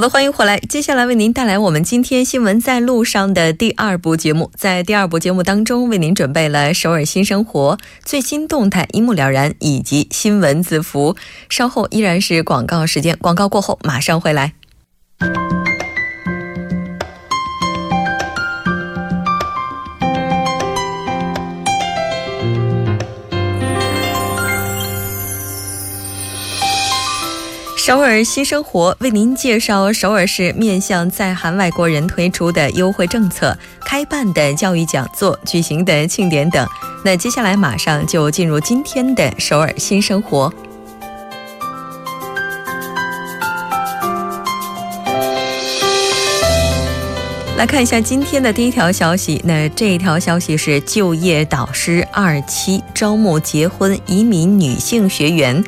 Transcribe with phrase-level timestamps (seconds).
[0.00, 0.58] 好的，欢迎回来。
[0.60, 4.50] 接下来为您带来我们今天新闻在路上的第二部节目。
[4.56, 11.16] 在第二部节目当中，为您准备了首尔新生活最新动态，一目了然，以及新闻字符。
[11.50, 14.54] 稍后依然是广告时间，广告过后马上回来。
[27.90, 36.64] 首尔新生活为您介绍首尔市面向在韩外国人推出的优惠政策、开办的教育讲座、举行的庆典等。
[37.04, 40.54] 那接下来马上就进入今天的首尔新生活。
[47.56, 49.42] 来看一下今天的第一条消息。
[49.44, 55.64] 那这一条消息是就业导师二期招募结婚移民女性学员。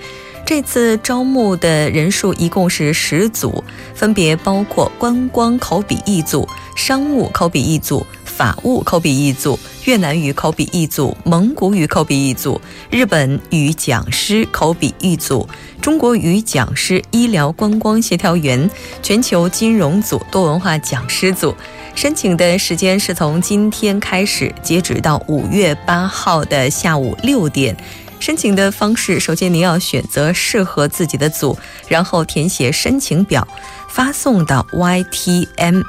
[0.55, 3.64] 这次招募的人数一共是十组，
[3.95, 15.48] 分别包括观光口笔译组、商务口笔译组、法务口笔译组、越南语口笔译组、蒙古语口笔译组、日本语讲师口笔译组、
[15.81, 18.70] 中国语讲师、医疗观光协调员、
[19.03, 21.56] 全球金融组、多文化讲师组。
[21.94, 27.75] 申请的时间是从今天开始，截止到五月八号的下午六点。
[28.22, 33.44] 申请的方式，首先您要选择适合自己的组，然后填写申请表，
[33.92, 35.86] 发送到 ytmfc@daum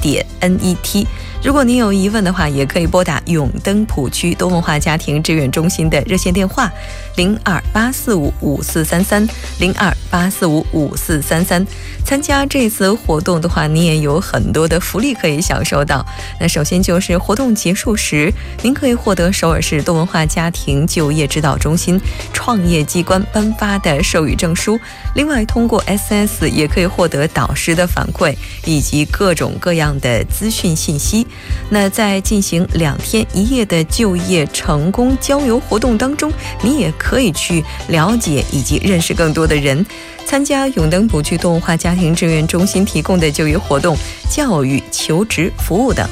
[0.00, 1.06] 点 net。
[1.40, 6.68] 如果您有疑问的话，也可以拨打永登浦区多文化家庭支援中心的热线电话
[7.14, 9.24] 零二八四五五四三三
[9.60, 11.64] 零二八四五五四三三。
[12.04, 16.04] 参加这次活动的话，你也有很多的福利可以享受到。
[16.40, 22.00] 那首先就是活动结束时，您可以获得首尔市多文化家庭就业指导中心
[22.32, 24.80] 创业机关颁发的授予证书。
[25.14, 31.26] 另外，通过 SS 也可以获得导师的反馈以及各种各样的资讯信息。
[31.70, 36.32] 那在进行两天一夜的就业成功交流活动当中，
[36.62, 39.84] 你也可以去了解以及认识更多的人，
[40.24, 43.96] 参加永登浦区多文化家庭支援中心提供的就业活动、
[44.30, 46.08] 教育、求职服务等。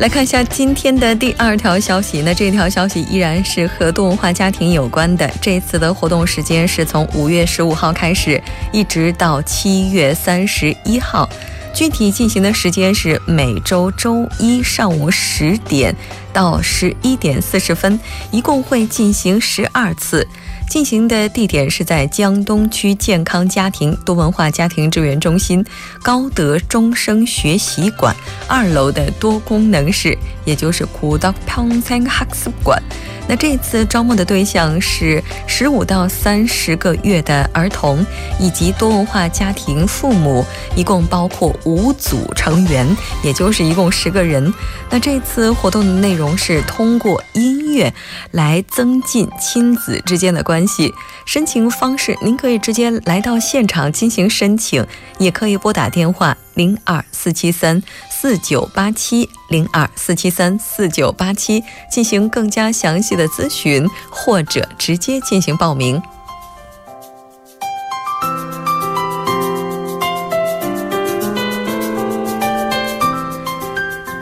[0.00, 5.30] 来看一下今天的第二条消息，那这条消息依然是和多文化家庭有关的。
[5.42, 11.28] 这次的活动时间是从五月十五号开始，一直到七月三十一号。
[11.74, 15.94] 具体进行的时间是每周周一上午十点
[16.32, 18.00] 到十一点四十分，
[18.30, 20.26] 一共会进行十二次。
[20.69, 25.63] 进行的地点是在江东区健康家庭多文化家庭支援中心
[26.01, 28.15] 高德终生学习馆
[28.47, 32.81] 二楼的多功能室，也就是苦道평생학습馆。
[33.30, 38.04] 那这次招募的对象是十五到三十个月的儿童
[38.40, 42.84] 以及多文化家庭父母，一共包括五组成员，
[43.22, 44.52] 也就是一共十个人。
[44.90, 47.94] 那这次活动的内容是通过音乐
[48.32, 50.92] 来增进亲子之间的关系。
[51.24, 54.84] 申请方式，您可以直接来到现场进行申请，
[55.18, 57.80] 也可以拨打电话零二四七三。
[58.20, 65.98] 四九八七零二四七三四九八七进行更加详细的咨询，或者直接进行报名。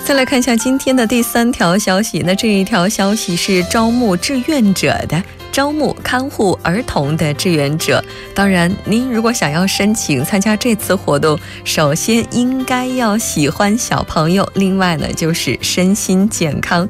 [0.05, 5.21] 再来看一下今天的第三条消息，那这一条消息是招募志愿者的。
[5.51, 8.03] 招募看护儿童的志愿者。
[8.35, 16.89] 当然，您如果想要申请参加这次活动，首先应该要喜欢小朋友，另外呢就是身心健康。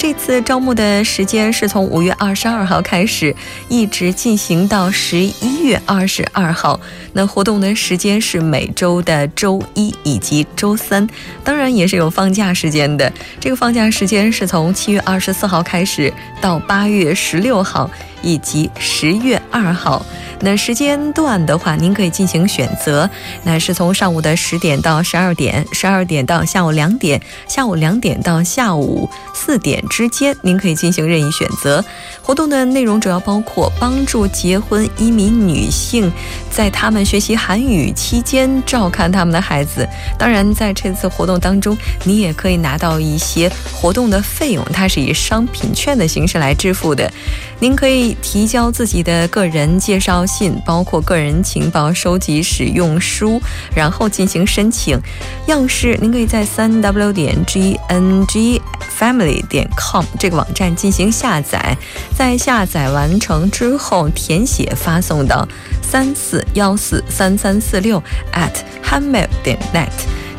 [0.00, 3.36] 这次招募的时间是从五月二十二号开始，
[3.68, 6.80] 一直进行到十一月二十二号。
[7.12, 11.06] 那活动的时间是每周的周一以及周三，
[11.44, 13.12] 当然也是有放假时间的。
[13.38, 16.10] 这个放假时间是从七月二十四号开始
[16.40, 17.90] 到八月十六号
[18.22, 20.04] 以及十月二号。
[20.42, 23.08] 那时间段的话，您可以进行选择，
[23.44, 31.84] 那是从上午的十点到十二点，十二点到下午两点，下午两点到下午四点之间，您可以进行任意选择。
[32.22, 36.10] 活动的内容主要包括帮助结婚移民女性
[36.50, 39.86] 在他们学习韩语期间照看他们的孩子。
[40.18, 47.12] 当然，在这次活动当中，你也可以拿到一些活动的费用，它是以商品券的形式来支付的。
[47.58, 53.40] 您可以提交自己的个人介绍信，包括个人情报收集使用书，
[53.74, 55.00] 然后进行申请。
[55.46, 58.60] 样式您可以在三 w 点 g n g
[58.98, 61.76] family 点 com 这个网站进行下载，
[62.16, 65.46] 在下载完成之后填写发送到
[65.82, 68.02] 三四幺四三三四六
[68.32, 68.52] at
[68.84, 69.88] hanmail 点 net。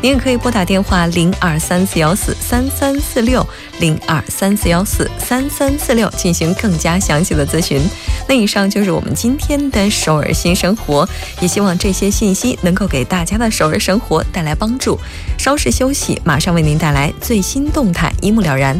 [0.01, 3.47] 您也可以拨打电话零二三四幺四三三四六
[3.79, 7.79] 零二三四幺四三三四六进行更加详细的咨询。
[8.27, 11.07] 那以上就是我们今天的首尔新生活，
[11.39, 14.99] 也希望这些信息能够给大家的首尔生活带来帮助。
[15.37, 18.79] 稍事休息，马上为您带来最新动态，一目了然。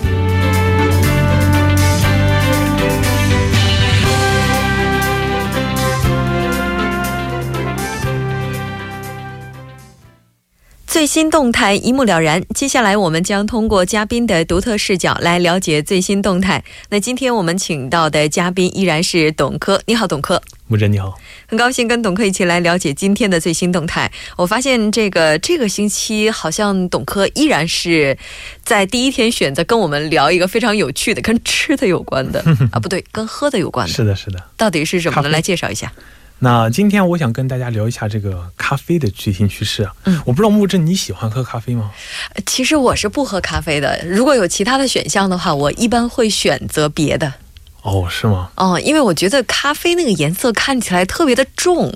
[10.91, 12.43] 最新动态一目了然。
[12.53, 16.61] 接下来，我们将通过嘉宾的独特视角来了解最新动态。
[16.89, 19.81] 那今天我们请到的嘉宾依然是董科。
[19.85, 20.41] 你好，董科。
[20.67, 21.17] 木真你好，
[21.47, 24.11] 很高兴跟董科一起来了解今天的最新动态。
[24.35, 28.17] 我发现这个这个星期好像董科依然是
[28.61, 33.93] 在第一天选择跟我们聊一个非常有趣的、跟吃的有关的啊，不对，跟喝的有关的。
[33.95, 34.43] 是的，是的。
[34.57, 35.29] 到底是什么呢？
[35.29, 35.93] 来介绍一下。
[36.43, 39.93] 那今天我想跟大家聊一下这个咖啡的最新趋势啊。
[40.05, 41.91] 嗯，我不知道木真你喜欢喝咖啡吗？
[42.47, 44.03] 其实我是不喝咖啡的。
[44.07, 47.31] 如果有其他的选项的话，我一般会选择别的。
[47.83, 48.49] 哦，是吗？
[48.55, 51.93] 哦，因为我觉得咖啡那个颜色看起来特别的重，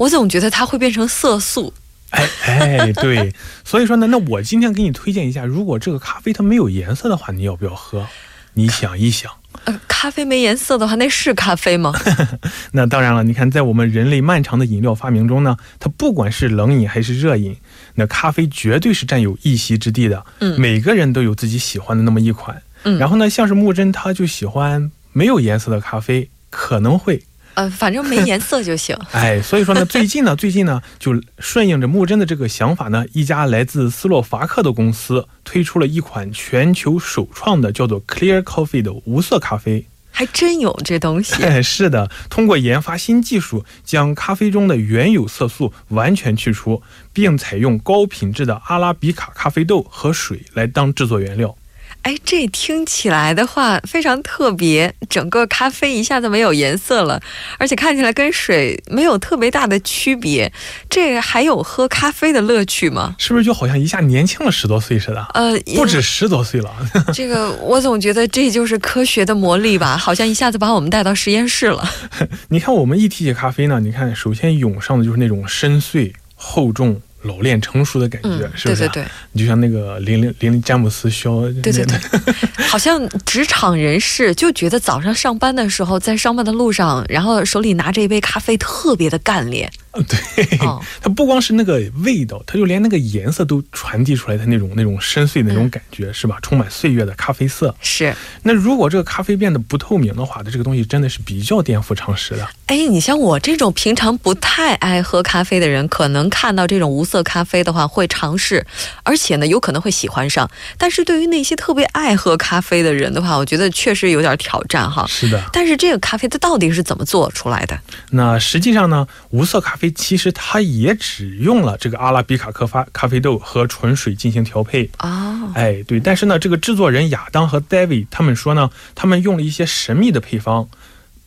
[0.00, 1.72] 我总觉得它会变成色素。
[2.10, 3.32] 哎哎，对。
[3.64, 8.08] 所以说呢，那我今天给你推荐一下，如果这个咖啡它没有颜色的话，你要不要喝？
[8.54, 9.30] 你想一想。
[9.64, 11.92] 呃，咖啡没颜色的话，那是咖啡吗？
[12.72, 17.56] 那当然了，你看，在我们人类漫长的饮料发明中呢，它不管是冷饮还是热饮，
[17.94, 20.24] 那咖啡绝对是占有一席之地的。
[20.40, 22.60] 嗯，每个人都有自己喜欢的那么一款。
[22.82, 27.22] 嗯，然后呢，像是木真，他就喜欢没有颜色的咖啡，可能会。
[27.54, 28.96] 呃，反正没颜色就行。
[29.12, 39.86] 哎，所以说呢，最近呢， 最近呢，就顺应着木真的这个想法呢，一家来自斯洛伐克的公司推出了一款全球首创的叫做 Clear Coffee 的无色咖啡。
[40.16, 41.42] 还真有这东西。
[41.42, 46.80] 哎，是的，通过研发新技术，将咖啡中的原有色素完全去除，
[47.12, 51.56] 并采用高品质的阿拉比卡咖啡豆和水来当制作原料。
[52.04, 57.18] 哎，这听起来的话非常特别，整个咖啡一下子没有颜色了，
[57.58, 60.52] 而且看起来跟水没有特别大的区别，
[60.90, 63.16] 这还有喝咖啡的乐趣吗？
[63.18, 65.26] 是不是就好像一下年轻了十多岁似的？
[65.32, 66.70] 呃，不止十多岁了。
[67.14, 71.90] 这个我总觉得这就是科学的魔力吧，好像一下子把我们带到实验室了。
[72.48, 77.00] 你看，我们一提起咖啡呢，你看首先涌上的就是那种深邃厚重。
[77.24, 78.76] 老练成熟的感觉，是不是？
[78.76, 81.98] 对对对，你就像那个林林林詹姆斯肖，对对对，
[82.68, 89.70] 好像职场人士就觉得早上上班的时候，在上班的路上，然后手里拿着一杯咖啡，特别的干练。
[90.02, 90.58] 对，
[91.00, 96.38] 它不光是那个味道，它就连那个颜色都传递出来，的那种那种深邃的那种感觉，是吧？
[96.42, 97.74] 充满岁月的咖啡色。
[97.80, 98.12] 是。
[98.42, 102.48] 那如果这个咖啡变得不透明的话，它这个东西真的是比较颠覆常识的。
[102.66, 108.66] 哎，你像我这种平常不太爱喝咖啡的人，可能看到这种无色咖啡的话会尝试，
[109.04, 110.50] 而且呢，有可能会喜欢上。
[110.76, 115.06] 但是对于那些特别爱喝咖啡的人的话，我觉得确实有点挑战哈。
[115.06, 115.40] 是的。
[115.52, 117.78] 但是这个咖啡它到底是怎么做出来的？
[118.10, 119.83] 那实际上呢，无色咖啡。
[119.84, 130.66] 啡其实它也只用了这个阿拉比卡科发咖啡豆和纯水进行调配哦，哎，对，但是呢，这个制作人亚当和 David 他们说呢，他们用了一些神秘的配方，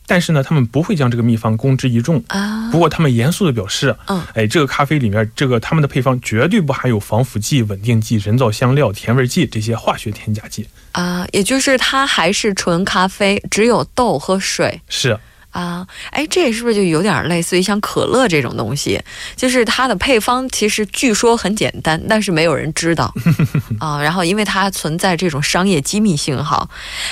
[0.06, 2.68] 但是呢，他们不会将这个秘方公之于众啊。
[2.72, 15.16] 不过他们严肃地表示，嗯，哎，这个咖啡里面这个他们的配方绝对不含有防腐剂、稳定剂、人造香料、甜味剂这些化学添加剂啊，也就是它还是纯咖啡，只有豆和水是。
[15.58, 19.02] 啊，哎，这是不是就有点类似于像可乐这种东西？
[19.34, 23.12] 就是它的配方其实据说很简单，但是没有人知道
[23.80, 24.00] 啊。
[24.00, 26.68] 然后因为它存在这种商业机密性哈，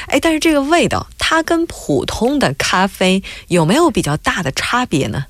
[0.06, 5.24] 哎，但是这个味道它跟普通的咖啡有没有比较大的差别呢？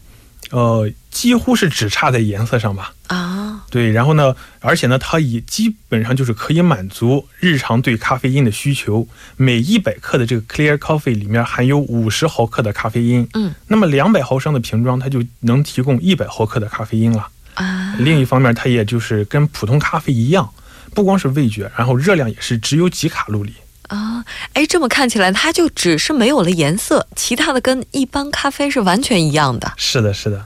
[0.50, 2.92] 呃，几乎是只差在颜色上吧。
[3.06, 9.08] 啊，对，然后呢，而且呢，它也基本上就是可以满足日常对咖啡因的需求。
[9.38, 17.28] 每一百克的这个 Clear Coffee 里面含有五十毫克的咖啡因，嗯，那么两百毫升的瓶装它就能提供一百毫克的咖啡因了。
[17.54, 20.50] 啊，另一方面，它也就是跟普通咖啡一样，
[20.94, 23.54] 不光是味觉，然后热量也是只有几卡路里。
[23.88, 29.72] 啊，哎，这么看起来，它就只是没有了颜色，其他的跟一般咖啡是完全一样的。
[29.78, 30.44] 是的，是的。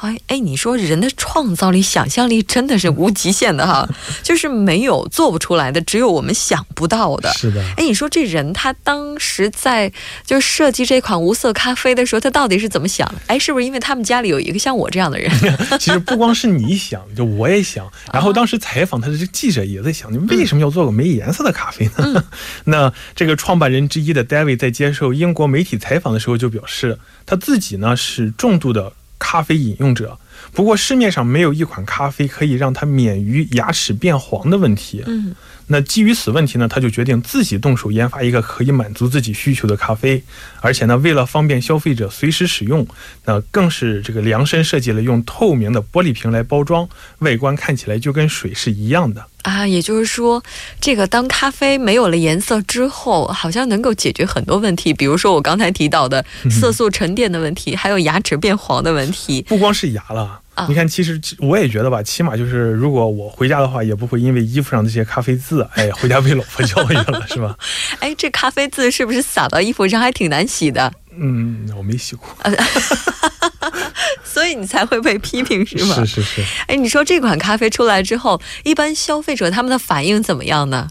[0.00, 3.88] 哎哎，你说人的创造力、想象力真的是无极限的哈，
[4.22, 7.30] 就是没有做不出来的，只有我们想不到的。
[7.34, 7.62] 是的。
[7.76, 9.92] 哎，你说这人他当时在
[10.24, 13.06] 就设计这款无色咖啡的时候，他到底是怎么想？
[13.26, 15.30] 哎，是不是因为他们家里有一个像我这样的人？
[15.78, 17.86] 其实不光是你想，就我也想。
[18.12, 21.92] 然后当时采访他的这记者也在想，你为什么要做个没颜色的咖啡呢？
[21.98, 22.24] 嗯、
[22.64, 28.94] 那这个创办人之一的 David 在接受英国媒体采访的时候就表示，他自己呢是重度的。
[29.20, 30.18] 咖啡饮用者，
[30.52, 35.04] 不过市面上没有一款咖啡可以让他免于牙齿变黄的问题。
[35.06, 35.32] 嗯，
[35.68, 40.20] 那基于此问题呢，他就决定自己动手研发一个可以满足自己需求的咖啡，
[40.60, 42.84] 而且呢，为了方便消费者随时使用，
[43.26, 49.26] 那更是这个量身设计了用透明的玻璃瓶来包装，外观看起来就跟水是一样的。
[49.42, 50.42] 啊，也就是说，
[50.80, 59.42] 这个当咖啡没有了颜色之后，好像能够解决很多问题，比如说我刚才提到的色素沉淀的问题，还有牙齿变黄的问题。
[59.48, 67.56] 不光是牙了，你看，其实我也觉得吧，起码就是如果我回家的话，也不会因为衣服上这些咖啡渍，哎，回家被老婆教育了，是吧？
[68.00, 70.92] 哎，这咖啡渍是不是洒到衣服上还挺难洗的？
[71.18, 72.28] 嗯，我没洗过。
[74.24, 75.96] 所以你才会被批评 是吗？
[76.04, 76.44] 是是是。
[76.66, 80.90] 哎，你说这款咖啡出来之后，一般消费者他们的反应怎么样呢？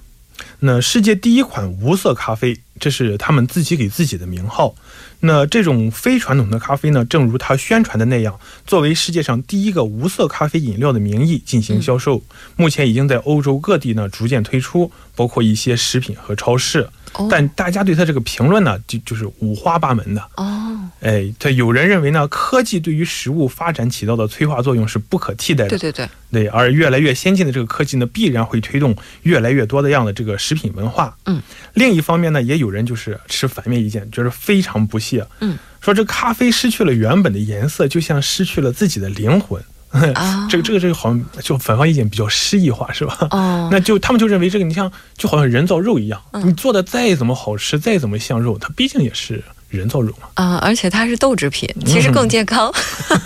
[0.62, 4.76] 那世界第一款无色咖啡，这是他们自己给自己的名号。
[5.22, 12.24] 那这种非传统的咖啡呢，正如它宣传的那样，作为世界上第一个无色咖啡饮料的名义进行销售。
[12.56, 16.88] 目前已经在欧洲各地呢逐渐推出，包括一些食品和超市。
[17.28, 20.22] 但大家对它这个评论呢，就就是五花八门的。
[20.36, 25.70] 哦，哎，他有人认为呢，科技对于食物发展起到的催化作用是不可替代的。
[25.72, 26.08] 对对对。
[26.32, 31.18] 对，而越来越先进的这个科技呢，必然会推动越来越多的样的这个食品文化。
[31.26, 31.42] 嗯。
[31.74, 35.28] 另一方面呢，也有人就是持反面意见，觉得非常不屑。
[35.40, 35.58] 嗯。
[35.82, 39.64] 说这咖啡失去了原本的颜色，就像失去了自己的灵魂。
[40.14, 43.18] 啊，这个这个这个好像就反方意见比较诗意化，是吧？
[43.32, 49.44] 哦，那就他们就认为这个，你像就好像人造肉一样，你做的再怎么好吃，再怎么像肉，它毕竟也是。
[49.70, 52.74] 人造乳嘛，啊，而且它是豆制品，其实更健康。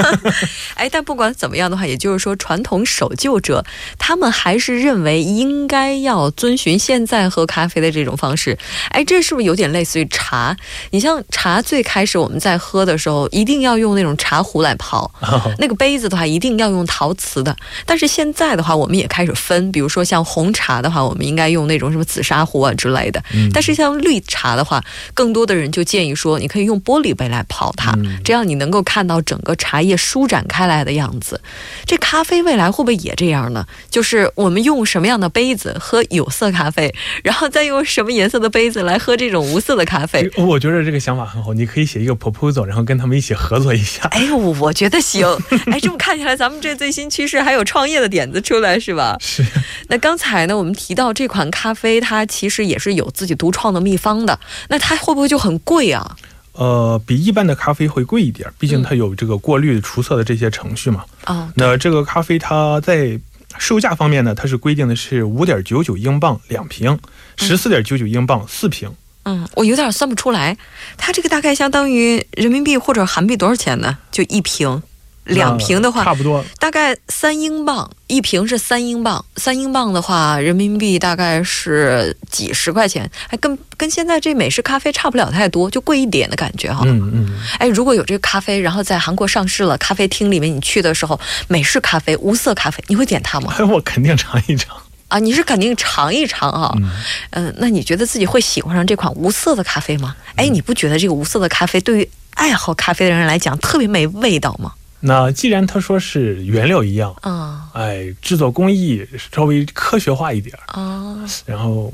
[0.75, 3.63] 哎，但不管怎么样的话，也就是说，传统守旧者
[3.97, 8.57] 他们还是认为应该要遵循现在喝咖啡的这种方式。
[8.89, 10.55] 哎，这是不是有点类似于茶？
[10.91, 15.09] 你像茶最开始我们在喝的时候，一定要用那种茶壶来泡，
[15.59, 17.55] 那个杯子的话一定要用陶瓷的。
[17.85, 23.23] 但是现在的话，我们也开始分，比如说像红茶的话，我们应该用那种什么紫砂壶啊之类的。
[23.53, 24.83] 但是像绿茶的话，
[25.13, 26.32] 更多的人就建议说。
[26.39, 31.39] 你可以用玻璃杯来泡它，这样你能够看到整个茶叶舒展开来的样子。
[31.85, 33.65] 这咖啡未来会不会也这样呢？
[33.89, 40.29] 就是我们用什么样的杯子喝有色咖啡，然后再用什么颜色的杯子来喝这种无色的咖啡？
[40.37, 44.03] 我觉得这个想法很好，你可以写一个 proposal，然后跟他们一起合作一下。
[44.11, 45.27] 哎，我我觉得行。
[45.67, 49.17] 哎，这么看起来，咱们这最新趋势还有创业的点子出来是吧？
[49.19, 49.45] 是。
[49.89, 54.39] 那刚才呢，我们提到这款咖啡，它其实也是有自己独创的秘方的。
[54.69, 56.15] 那它会不会就很贵啊？
[56.53, 61.03] 呃，比一般的咖啡会贵一点，毕竟它有这个过滤、除色的这些程序嘛。
[61.25, 63.19] 哦，那这个咖啡它在
[63.57, 66.97] 售价方面呢，它是规定的是五点九九英镑两瓶，
[67.37, 68.91] 十四点九九英镑四瓶。
[69.23, 70.57] 嗯，我有点算不出来，
[70.97, 73.97] 它这个大概相当于人民币或者韩币多少钱呢？
[74.11, 74.83] 就一瓶。
[75.25, 86.83] 两瓶的话差不多大概三英镑一瓶是三英镑，三英镑的话人民币大概是几十块钱，还跟跟现在这美式咖啡差不了太多，就贵一点的感觉哈。
[86.85, 93.53] 嗯嗯，哎，如果有这个咖啡，然后在韩国上市了，咖啡厅里面你去的时候，美式咖啡、无色咖啡，你会点它吗？
[93.57, 94.75] 哎 我肯定尝一尝
[95.07, 95.17] 啊！
[95.19, 96.71] 你是肯定尝一尝啊。
[96.75, 100.15] 嗯、呃，那你觉得自己会喜欢上这款无色的咖啡吗？
[100.35, 104.73] 哎，你不觉得这个无色的咖啡对于爱好咖啡的人来讲特别没味道吗？
[105.05, 111.91] 那既然他说是原料一样，啊、哎，制作工艺稍微科学化一点啊，然后，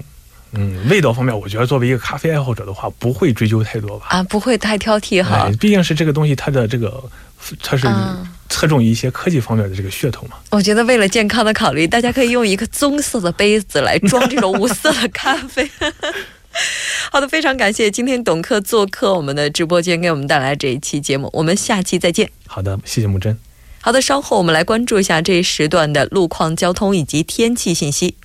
[0.51, 4.05] 嗯，味道方面，我觉得作为一个咖啡爱好者的话，不会追究太多吧？
[4.09, 5.47] 啊，不会太挑剔哈。
[5.47, 7.03] 哎，毕竟是这个东西，它的这个
[7.63, 7.87] 它是
[8.47, 10.37] 侧重于一些科技方面的这个噱头嘛。
[10.51, 15.67] 我觉得为了健康的考虑，大家可以用一个棕色的杯子来装这种无色的咖啡。
[17.11, 21.27] 好的，非常感谢今天董克做客我们的直播间，给我们带来这一期节目。
[21.33, 22.29] 我们下期再见。
[22.45, 23.35] 好的，谢谢木真。
[23.81, 28.15] 好的，稍后我们来关注一下这一时段的路况、交通以及天气信息。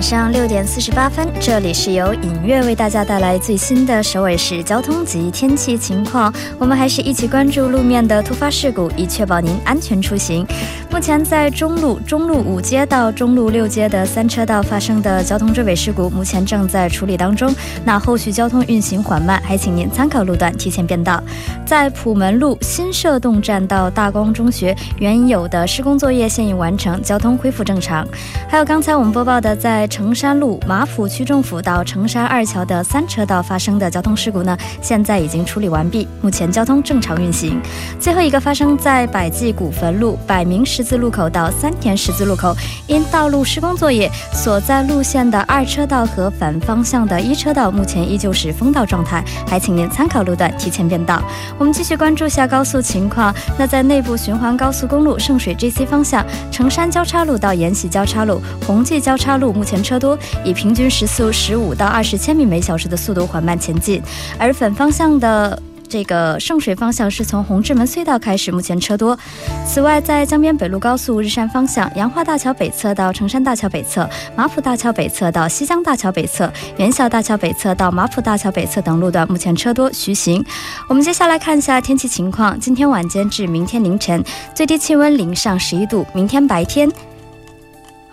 [0.00, 6.32] 晚上六点四十八分，这里是由影月为大家带来最新的首尔市交通及天气情况。
[6.58, 10.46] 我们还是一起关注路面的突发事故，以确保您安全出行。
[10.90, 17.54] 目前在中路中路五街到中路六街的三车道发生的交通追尾事故，目前正在处理当中。
[17.84, 21.22] 那后续交通运行缓慢，还请您参考路段提前变道。
[21.64, 28.06] 在普门路新社洞站到大光中学，原有的施工作业现已完成，交通恢复正常。
[28.48, 29.56] 还有刚才我们播报的。
[29.60, 37.60] 在成山路马府区政府到成山二桥的三车道发生的交通事故呢，现在已经处理完毕，目前交通正常运行。
[37.98, 42.56] 最后一个发生在百济古坟路百名十字路口到三田十字路口，
[42.86, 51.22] 因道路施工作业，所在路线的二车道和反方向的一车道目前依旧是封道状态，还请您参考路段提前变道。
[51.58, 53.34] 我们继续关注下高速情况。
[53.58, 59.52] 那在内部循环高速公路圣水 GC 方向，成山交叉路到延禧交叉路、宏济交叉路。
[59.52, 64.02] 目前车多，以平均时速十五到二十千米每小时的速度缓慢前进。
[64.38, 69.18] 而反方向的这个圣水方向是从红志门隧道开始，目前车多。
[69.66, 80.44] 此外，在江边北路高速日山方向，杨花大桥北侧到成山大桥北侧、马浦大桥北侧到西江大桥北侧、元宵大桥北侧到马浦大桥北侧等路段，目前车多，徐行。
[80.88, 84.24] 我们接下来看一下天气情况：今天晚间至明天凌晨，
[84.54, 86.88] 最低气温零上十一度；明天白天，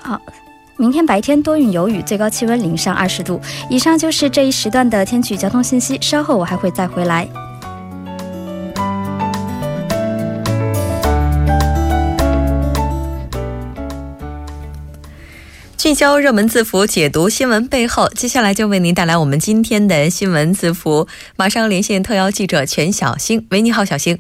[0.02, 0.20] 好。
[0.80, 3.42] 明天白天多云有雨，最高气温零上二十度。
[3.68, 7.28] 以上就是这一时段的天气交通信息，稍后我还会再回来。
[15.88, 18.10] 聚焦热门字符，解读新闻背后。
[18.10, 21.08] 接下来就为您带来我们今天的新闻字符。
[21.38, 24.20] 马上连线特邀记者全小星，喂，你好，小星。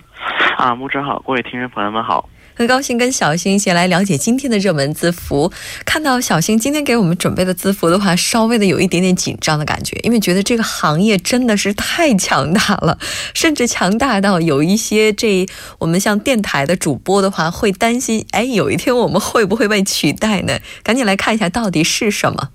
[0.56, 2.30] 啊，木真好，各位听众朋友们好。
[2.57, 5.53] 很高兴跟小新一起来了解今天的热门字符。
[5.85, 12.97] 看到小新今天给我们准备的字符的话，稍微的有一点点紧张的感觉，因为觉得这个行业真的是太强大了，
[13.35, 15.45] 甚至强大到有一些这
[15.77, 20.57] 我们像电台的主播的话，会担心，哎，有一天我们会不会被取代呢？
[20.81, 22.49] 赶紧来看一下到底是什么。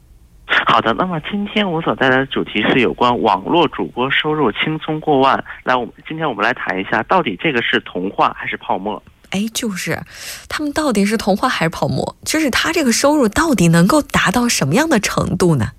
[0.66, 5.44] 好的，那么今天我所带来的主题是有关网络主播收入轻松过万。
[5.62, 9.00] 来，我们今天我们来谈一下，到底这个是童话还是泡沫？
[9.32, 9.98] 哎，就是
[10.48, 12.16] 他们到底是童话还是泡沫？
[12.24, 15.72] 就是他这个收入到底能够达到什么样的程度呢？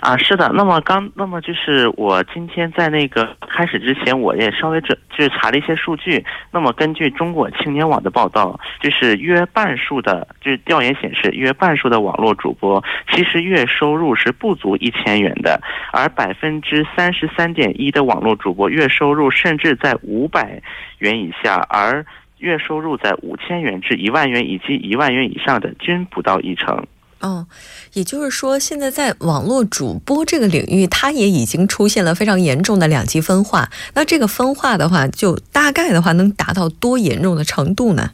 [0.00, 6.22] 啊，是的，那么刚，那么就是我今天在那个开始之前，我也稍微准就是查了一些数据。
[6.50, 15.60] 那么根据中国青年网的报道，就是约半数的，就是调研显示，约半数的网络主播其实月收入是不足一千元的，
[15.92, 20.60] 而百分之三十三点一的网络主播月收入甚至在五百
[20.98, 22.04] 元以下，而
[22.38, 26.86] 月收入在五千元至一万元以及一万元以上的均不到一成。
[27.20, 27.46] 哦，
[27.94, 33.70] 也就是说，现在在网络主播这个领域，它也已经出现了非常严重的两极分化。
[33.94, 38.10] 那这个分化的话，就大概的话能达到多严重的程度呢？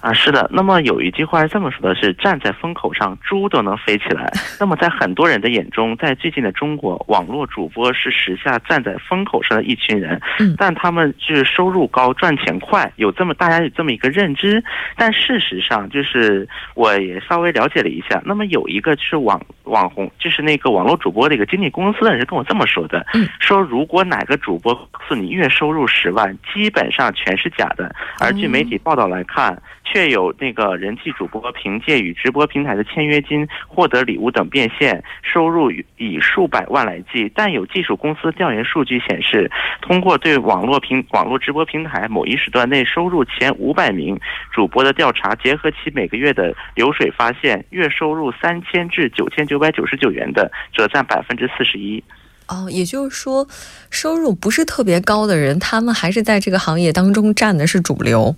[0.00, 0.48] 啊，是的。
[0.50, 4.32] 那么有一句话是这么说的：是站在风口上，猪都能飞起来。
[4.58, 10.18] 那么在很多人的眼中，在最近的中国，网络主播是时下站在风口上的一群人。
[10.38, 14.64] 嗯，但他们就是收入高、赚钱快，有这么大家有这么一个认知。
[14.96, 23.04] 但事实上，就是我也稍微了解了一下，那么有一个是网网红，就是那个网络主播的一个经纪公司的人跟我这么说的：，
[23.38, 27.94] 说如果哪个主播告诉你月收入十万，基本上全是假的。
[28.18, 29.60] 而据媒体报道来看。
[29.90, 37.30] 却有那个人气主播凭借与直播平台的签约金获得礼物等变现，收入以数百万来计。
[37.34, 39.50] 但有技术公司调研数据显示，
[39.82, 44.18] 通过对网络平网络直播平台某一时段内收入前五百名
[44.52, 52.02] 主播的调查，结合其每个月的流水，发现月收入三千至九千九百九十九元的，则占百分之四十一。
[52.46, 53.46] 哦，也就是说，
[53.90, 58.36] 收入不是特别高的人，他们还是在这个行业当中占的是主流。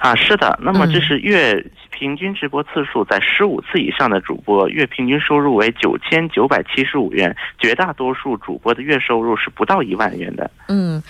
[0.00, 1.64] 啊，是的，那么这是月
[1.98, 10.50] 平均直播次数在十五次以上的主播，月平均收入为九千九百七十五元，绝大多数主播的月收入是不到一万元的。
[10.68, 11.02] 嗯，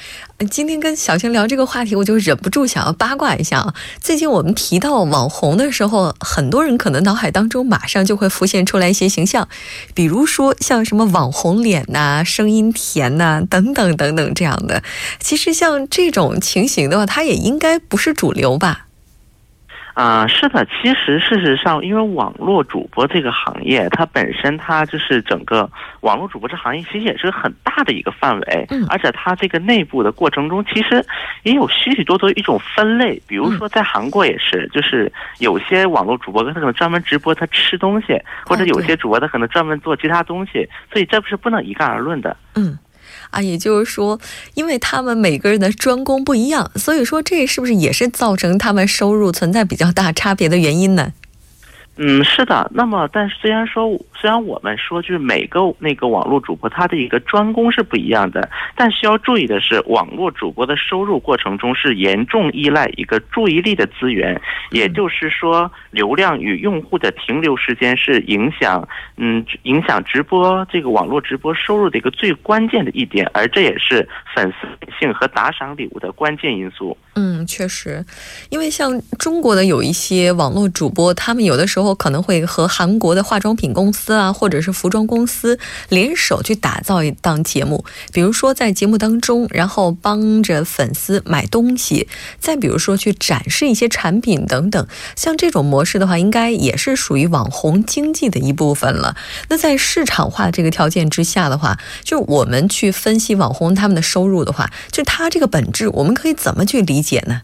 [0.49, 3.75] 今天跟小青聊这个话题，我就忍不住想要八卦一下啊。
[3.99, 9.49] 最近我们提到网红的时候，很多人可能脑海当中马上就会浮现出来一些形象，
[9.93, 14.85] 比如说像什么网红脸呐、声音甜呐等等等等这样的。
[15.19, 18.86] 其实像这种情形的话，它也应该不是主流吧。
[19.97, 25.67] 啊，是的，其实事实上，因为网络主播这个行业，它本身它就是整个
[26.03, 31.03] 网络主播这行业，其实也是很大的一个范围，嗯，而且它这个内部的过程中，其实
[31.45, 42.79] 也有许许多多一种分类，比如说在韩国也是，就是有些网络主播他可能专门直播他吃东西，或者有些主播他可能专门做其他东西，所以这不是不能一概而论的，嗯。
[43.37, 44.19] 啊，也就是说，
[44.55, 51.13] 因为他们每个人的专攻不一样，所以说这是不是也是造成他们收入存在比较大差别的原因呢？
[51.97, 52.71] 嗯，是的。
[52.75, 64.39] 那么，但是虽然说，虽然我们说就是每个那个网络主播他的一个专攻是不一样的，但需要注意的是，网络主播的收入过程中是严重依赖一个注意力的资源，
[64.71, 74.69] 也就是说，流量与用户的停留时间是影响嗯影响直播这个网络直播收入的一个最关键的一点，而这也是粉丝
[75.01, 76.97] 性和打赏礼物的关键因素。
[77.15, 78.05] 嗯，确实，
[78.51, 99.17] 因为像中国的有一些网络主播，他们有的时候我可能会和韩国的化妆品公司啊，或者是服装公司联手去打造一档节目，比如说在节目当中，然后帮着粉丝买东西，再比如说去展示一些产品等等，像这种模式的话，应该也是属于网红经济的一部分了。
[99.49, 107.07] 那在市场化这个条件之下的话，就我们去分析网红他们的收入的话，就他这个本质，我们可以怎么去理？
[107.07, 107.43] 解呢？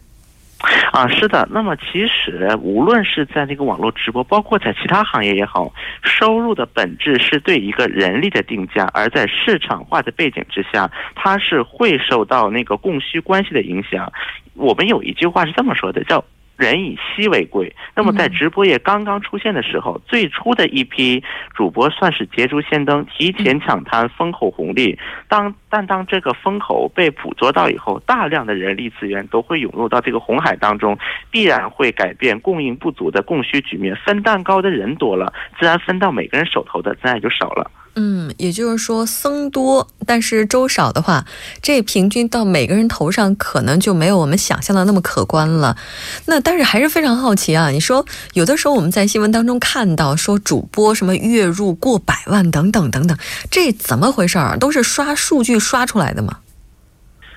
[0.93, 1.49] 啊，是的。
[1.51, 5.73] 那么其实无论是在那个网络直播，包括在其他行业也好，
[6.03, 14.13] 收入的本质是对一个人力的定价，而在市场化的背景之下，它是会受到那个供需关系的影响。
[14.55, 16.25] 我们有一句话是这么说的，叫。
[16.63, 17.75] 人以稀为贵。
[17.97, 21.23] 那么在直播业刚刚出现的时候，最初的一批
[21.55, 24.97] 主播算是捷足先登，提前抢滩风口红利。
[25.29, 30.97] 当但当这个风口被捕捉到以后，大量的人力资源都会涌入到这个红海当中，
[31.31, 33.97] 必然会改变供应不足的供需局面。
[33.97, 37.71] 分蛋糕的人多了，自然分到每个人手头的自然也就少了。
[37.95, 41.27] 嗯，也就是说，僧多但是粥少的话，
[41.61, 45.77] 这平均到每个人头上可能就没有我们想象的那么可观了。
[46.25, 53.19] 那但是还是非常好奇啊，你说有的时候我们在新闻当中看到说主播什么月入过百万等等等等，
[53.51, 54.57] 这怎么回事儿？
[54.59, 56.39] 都是刷数据刷出来的吗？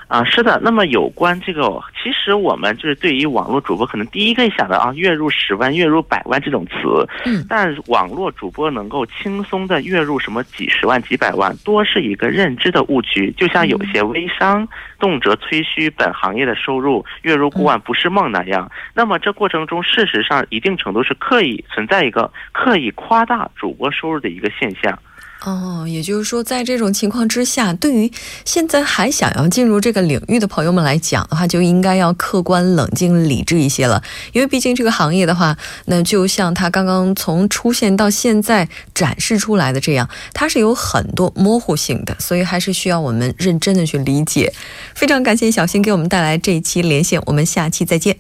[0.08, 0.60] 啊，是的。
[0.63, 7.08] 那么有关这个，其实我们就是对于网络主播，可能第一个想的啊，月入十万、月入百万这种词。
[7.26, 7.44] 嗯。
[7.50, 13.34] 但网络主播能够轻松的月入什么几十万、几百万，多是一个认知的误区。
[13.36, 14.68] 就像有些微商
[15.00, 18.72] 动辄吹嘘本行业的收入月入过万不是梦那样。
[18.94, 24.98] 那么这过程中，事实上一定程度是刻意存在一个刻意夸大主播收入的一个现象。
[25.46, 28.12] 哦，也就是说，在这种情况之下，对于
[28.46, 34.02] 现在还想要进入这个领域的朋友们来讲的话，就应该要客观、冷静、理智一些了。
[34.34, 35.56] 因为毕竟这个行业的话，
[35.86, 44.52] 那就像它刚刚从出现到现在展示出来的这样，它是有很多模糊性的，所以还是需要我们认真的去理解。
[44.96, 48.18] 非常感谢小新给我们带来这一期连线，我们下期再见。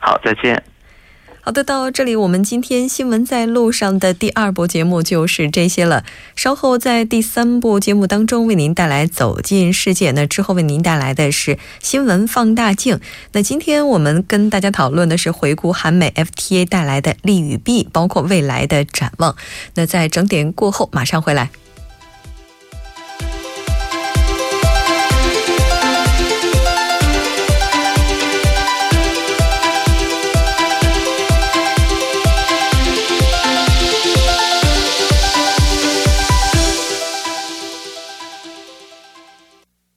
[0.00, 0.75] 好，再见。
[1.46, 6.04] 好的，到这里我们今天新闻在路上的第二部节目就是这些了。
[6.34, 12.98] 稍后在第三部节目当中为您带来走进世界，那之后为您带来的是新闻放大镜。
[13.30, 19.36] 那今天我们跟大家讨论的是回顾韩美 FTA 带来的利与弊，包括未来的展望。
[19.76, 21.50] 那在整点过后马上回来。